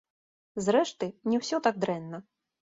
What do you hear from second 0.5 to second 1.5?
Зрэшты, не